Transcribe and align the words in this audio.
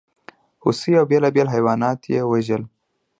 هوسۍ 0.63 0.91
او 0.99 1.05
بېلابېل 1.11 1.47
حیوانات 1.55 1.99
یې 2.13 2.19
وژل. 2.31 2.63